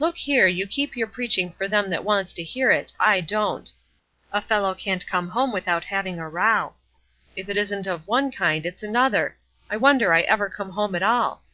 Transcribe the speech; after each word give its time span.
"Look 0.00 0.16
here, 0.16 0.48
you 0.48 0.66
keep 0.66 0.96
your 0.96 1.06
preaching 1.06 1.52
for 1.52 1.68
them 1.68 1.88
that 1.90 2.02
wants 2.02 2.32
to 2.32 2.42
hear 2.42 2.72
it; 2.72 2.92
I 2.98 3.20
don't. 3.20 3.70
A 4.32 4.42
fellow 4.42 4.74
can't 4.74 5.06
come 5.06 5.28
home 5.28 5.52
without 5.52 5.84
having 5.84 6.18
a 6.18 6.28
row; 6.28 6.74
if 7.36 7.48
it 7.48 7.56
isn't 7.56 7.86
of 7.86 8.08
one 8.08 8.32
kind, 8.32 8.66
it's 8.66 8.82
another. 8.82 9.36
I 9.70 9.76
wonder 9.76 10.12
I 10.12 10.22
ever 10.22 10.48
come 10.50 10.70
home 10.70 10.96
at 10.96 11.04
all." 11.04 11.44